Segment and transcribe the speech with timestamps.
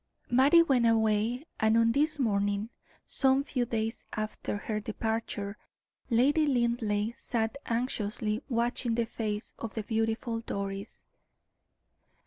[0.31, 2.71] Mattie went away, and on this morning,
[3.05, 5.59] some few days after her departure,
[6.09, 11.05] Lady Linleigh sat anxiously watching the face of the beautiful Doris.